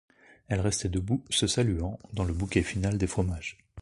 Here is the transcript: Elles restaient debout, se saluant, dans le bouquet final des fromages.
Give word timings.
Elles 0.47 0.61
restaient 0.61 0.89
debout, 0.89 1.23
se 1.29 1.45
saluant, 1.45 1.99
dans 2.11 2.23
le 2.23 2.33
bouquet 2.33 2.63
final 2.63 2.97
des 2.97 3.05
fromages. 3.05 3.59